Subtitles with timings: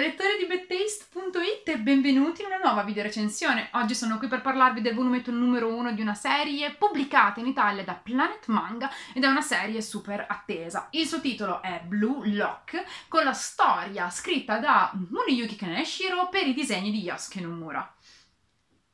[0.00, 3.68] Lettori di bedtaste.it e benvenuti in una nuova video recensione.
[3.72, 7.84] Oggi sono qui per parlarvi del volumetto numero 1 di una serie pubblicata in Italia
[7.84, 10.88] da Planet Manga ed è una serie super attesa.
[10.92, 16.54] Il suo titolo è Blue Lock con la storia scritta da Muneyuki Kaneshiro per i
[16.54, 17.94] disegni di Yosuke Nomura.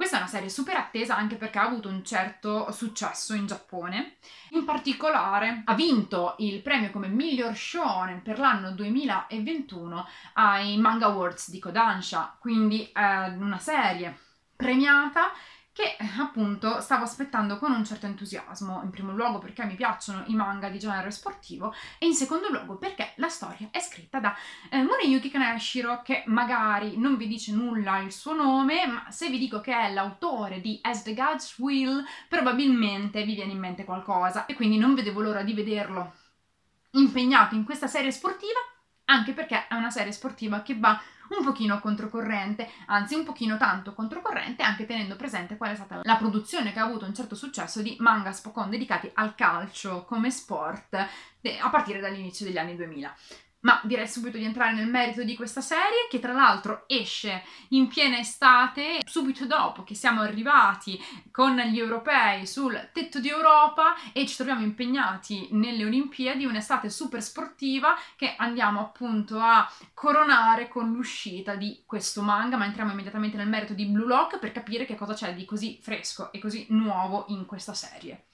[0.00, 4.14] Questa è una serie super attesa anche perché ha avuto un certo successo in Giappone.
[4.52, 11.50] In particolare ha vinto il premio come miglior shonen per l'anno 2021 ai Manga Awards
[11.50, 14.18] di Kodansha, quindi è una serie
[14.56, 15.32] premiata
[15.72, 20.34] che appunto stavo aspettando con un certo entusiasmo, in primo luogo perché mi piacciono i
[20.34, 24.34] manga di genere sportivo e in secondo luogo perché la storia è scritta da
[24.68, 29.38] eh, Muneyuki Kaneshiro che magari non vi dice nulla il suo nome, ma se vi
[29.38, 34.46] dico che è l'autore di As the Gods Will probabilmente vi viene in mente qualcosa.
[34.46, 36.14] E quindi non vedevo l'ora di vederlo
[36.92, 38.58] impegnato in questa serie sportiva
[39.10, 40.98] anche perché è una serie sportiva che va
[41.38, 46.16] un pochino controcorrente, anzi un pochino tanto controcorrente, anche tenendo presente qual è stata la
[46.16, 50.94] produzione che ha avuto un certo successo di manga Spokon dedicati al calcio come sport
[50.94, 53.14] a partire dall'inizio degli anni 2000.
[53.62, 57.88] Ma direi subito di entrare nel merito di questa serie, che tra l'altro esce in
[57.88, 60.98] piena estate, subito dopo che siamo arrivati
[61.30, 67.22] con gli europei sul tetto di Europa e ci troviamo impegnati nelle Olimpiadi, un'estate super
[67.22, 73.48] sportiva che andiamo appunto a coronare con l'uscita di questo manga, ma entriamo immediatamente nel
[73.48, 77.26] merito di Blue Lock per capire che cosa c'è di così fresco e così nuovo
[77.28, 78.24] in questa serie.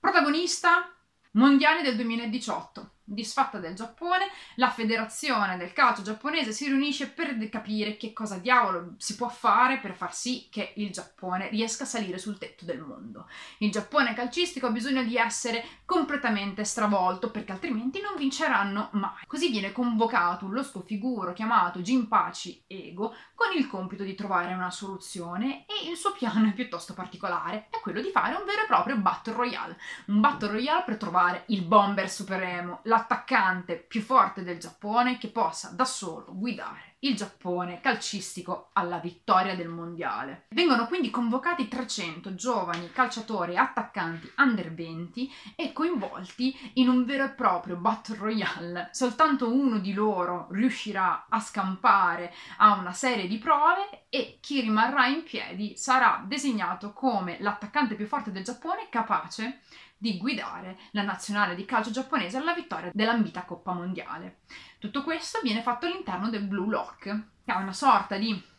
[0.00, 0.92] Protagonista
[1.34, 7.96] Mondiali del 2018 disfatta del Giappone, la federazione del calcio giapponese si riunisce per capire
[7.96, 12.18] che cosa diavolo si può fare per far sì che il Giappone riesca a salire
[12.18, 13.28] sul tetto del mondo.
[13.58, 19.24] Il Giappone calcistico ha bisogno di essere completamente stravolto perché altrimenti non vinceranno mai.
[19.26, 24.70] Così viene convocato un losco figuro chiamato Jinpachi Ego con il compito di trovare una
[24.70, 28.66] soluzione e il suo piano è piuttosto particolare, è quello di fare un vero e
[28.66, 34.58] proprio Battle Royale, un Battle Royale per trovare il bomber supremo, l'attaccante più forte del
[34.58, 40.44] Giappone che possa da solo guidare il Giappone calcistico alla vittoria del mondiale.
[40.50, 47.30] Vengono quindi convocati 300 giovani calciatori attaccanti under 20 e coinvolti in un vero e
[47.30, 48.88] proprio battle royale.
[48.92, 55.06] Soltanto uno di loro riuscirà a scampare a una serie di prove e chi rimarrà
[55.06, 59.60] in piedi sarà designato come l'attaccante più forte del Giappone capace
[60.02, 64.40] di guidare la nazionale di calcio giapponese alla vittoria dell'ambita Coppa Mondiale.
[64.80, 67.10] Tutto questo viene fatto all'interno del Blue Lock, che
[67.44, 68.50] è una sorta di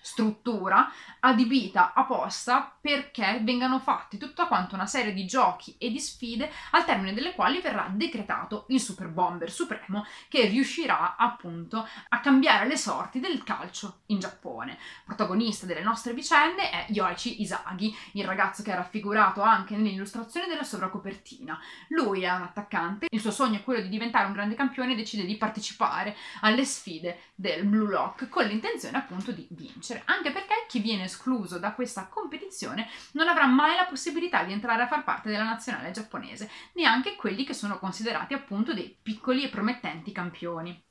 [0.00, 6.50] struttura adibita apposta perché vengano fatti tutta quanta una serie di giochi e di sfide
[6.70, 12.66] al termine delle quali verrà decretato il Super Bomber Supremo che riuscirà appunto a cambiare
[12.66, 14.78] le sorti del calcio in Giappone.
[15.04, 20.62] Protagonista delle nostre vicende è Yoichi Isagi, il ragazzo che è raffigurato anche nell'illustrazione della
[20.62, 21.58] sovracopertina.
[21.88, 24.96] Lui è un attaccante, il suo sogno è quello di diventare un grande campione e
[24.96, 30.30] decide di partecipare alle sfide del Blue Lock con l'intenzione appunto di vincere vincere, anche
[30.30, 34.88] perché chi viene escluso da questa competizione non avrà mai la possibilità di entrare a
[34.88, 40.12] far parte della nazionale giapponese, neanche quelli che sono considerati appunto dei piccoli e promettenti
[40.12, 40.82] campioni.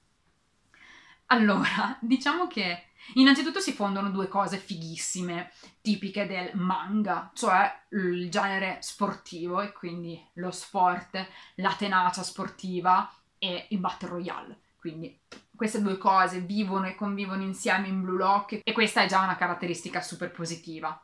[1.28, 2.86] Allora, diciamo che
[3.16, 10.22] innanzitutto si fondono due cose fighissime, tipiche del manga, cioè il genere sportivo e quindi
[10.34, 11.26] lo sport,
[11.56, 14.62] la tenacia sportiva e il battle royale.
[14.78, 15.20] Quindi
[15.58, 19.36] queste due cose vivono e convivono insieme in Blue Lock e questa è già una
[19.36, 20.98] caratteristica super positiva.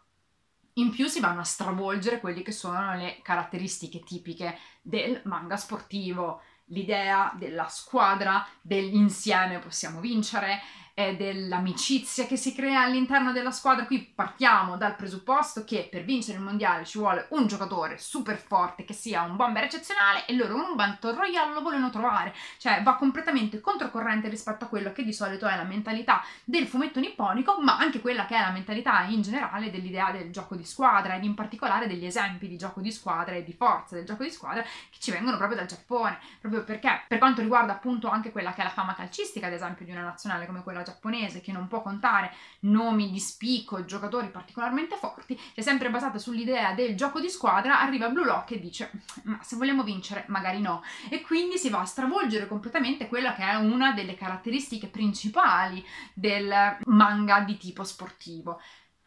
[0.75, 6.41] In più si vanno a stravolgere quelle che sono le caratteristiche tipiche del manga sportivo,
[6.65, 10.61] l'idea della squadra, dell'insieme possiamo vincere,
[10.93, 13.85] eh, dell'amicizia che si crea all'interno della squadra.
[13.85, 18.85] Qui partiamo dal presupposto che per vincere il mondiale ci vuole un giocatore super forte
[18.85, 22.33] che sia un bomber eccezionale e loro un Battle Royale lo vogliono trovare.
[22.57, 26.99] Cioè va completamente controcorrente rispetto a quello che di solito è la mentalità del fumetto
[26.99, 31.15] nipponico, ma anche quella che è la mentalità in generale dell'idea del gioco di squadra
[31.15, 34.29] ed in particolare degli esempi di gioco di squadra e di forza del gioco di
[34.29, 36.19] squadra che ci vengono proprio dal Giappone.
[36.39, 39.85] Proprio perché per quanto riguarda appunto anche quella che è la fama calcistica, ad esempio,
[39.85, 42.31] di una nazionale come quella giapponese che non può contare
[42.61, 48.09] nomi di spicco, giocatori particolarmente forti, è sempre basata sull'idea del gioco di squadra, arriva
[48.09, 48.91] Blue Lock e dice
[49.23, 53.43] ma se vogliamo vincere magari no e quindi si va a stravolgere completamente quella che
[53.43, 55.83] è una delle caratteristiche principali
[56.13, 58.61] del manga di tipo sportivo.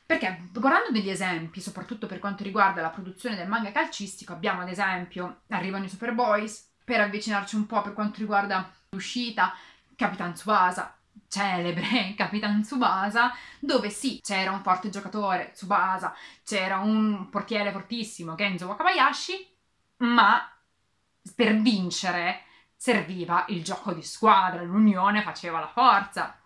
[0.06, 4.68] Perché guardando degli esempi, soprattutto per quanto riguarda la produzione del manga calcistico, abbiamo ad
[4.68, 9.52] esempio, arrivano i Superboys, per avvicinarci un po' per quanto riguarda l'uscita,
[9.96, 10.95] Capitan Tsubasa,
[11.28, 16.14] celebre Capitan Tsubasa, dove sì, c'era un forte giocatore, Tsubasa,
[16.44, 19.48] c'era un portiere fortissimo, Genzo Wakabayashi,
[19.98, 20.50] ma
[21.34, 22.42] per vincere
[22.76, 26.38] serviva il gioco di squadra, l'unione faceva la forza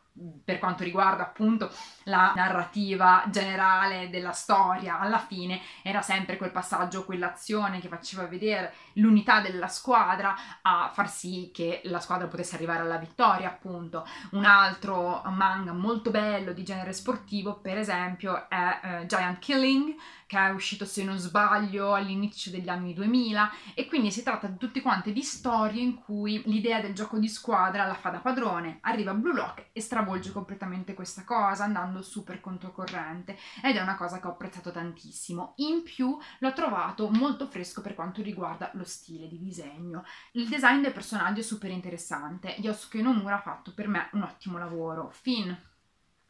[0.44, 1.70] per quanto riguarda appunto
[2.04, 8.72] la narrativa generale della storia, alla fine era sempre quel passaggio, quell'azione che faceva vedere
[8.94, 14.06] l'unità della squadra a far sì che la squadra potesse arrivare alla vittoria, appunto.
[14.32, 19.94] Un altro manga molto bello di genere sportivo, per esempio, è eh, Giant Killing,
[20.30, 24.58] che è uscito se non sbaglio all'inizio degli anni 2000 e quindi si tratta di
[24.58, 28.78] tutte quante di storie in cui l'idea del gioco di squadra la fa da padrone,
[28.82, 34.20] arriva Blue Lock e stravolge completamente questa cosa andando super controcorrente ed è una cosa
[34.20, 35.54] che ho apprezzato tantissimo.
[35.56, 40.04] In più l'ho trovato molto fresco per quanto riguarda lo stile di disegno.
[40.34, 42.54] Il design del personaggio è super interessante.
[42.58, 45.10] Yosuke Nomura ha fatto per me un ottimo lavoro.
[45.10, 45.52] Finn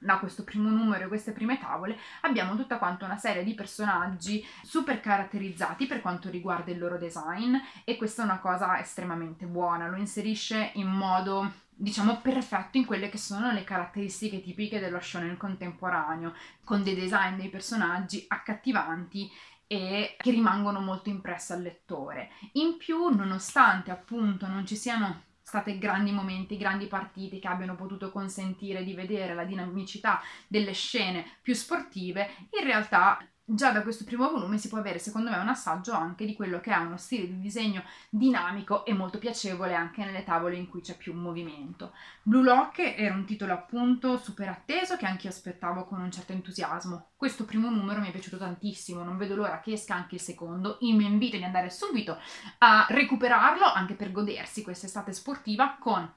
[0.01, 4.45] da questo primo numero e queste prime tavole abbiamo tutta quanta una serie di personaggi
[4.63, 7.55] super caratterizzati per quanto riguarda il loro design
[7.85, 13.09] e questa è una cosa estremamente buona, lo inserisce in modo diciamo perfetto in quelle
[13.09, 19.31] che sono le caratteristiche tipiche dello shonen contemporaneo, con dei design dei personaggi accattivanti
[19.67, 22.31] e che rimangono molto impresse al lettore.
[22.55, 28.11] In più, nonostante appunto non ci siano stati grandi momenti, grandi partite che abbiano potuto
[28.11, 32.29] consentire di vedere la dinamicità delle scene più sportive,
[32.59, 33.19] in realtà
[33.53, 36.61] già da questo primo volume si può avere secondo me un assaggio anche di quello
[36.61, 40.81] che è uno stile di disegno dinamico e molto piacevole anche nelle tavole in cui
[40.81, 41.93] c'è più movimento.
[42.23, 46.33] Blue Lock era un titolo appunto super atteso che anche io aspettavo con un certo
[46.33, 47.11] entusiasmo.
[47.17, 50.79] Questo primo numero mi è piaciuto tantissimo, non vedo l'ora che esca anche il secondo.
[50.81, 52.19] Il mio invito di andare subito
[52.59, 56.09] a recuperarlo anche per godersi quest'estate sportiva con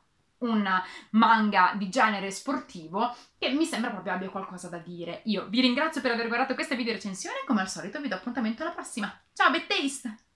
[0.43, 0.67] un
[1.11, 5.21] manga di genere sportivo che mi sembra proprio abbia qualcosa da dire.
[5.25, 8.15] Io vi ringrazio per aver guardato questa video recensione e come al solito vi do
[8.15, 9.11] appuntamento alla prossima.
[9.33, 10.32] Ciao, Bad Taste!